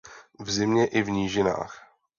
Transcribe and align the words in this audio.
V 0.39 0.51
zimě 0.51 0.85
i 0.85 1.01
v 1.03 1.09
nížinách. 1.09 1.83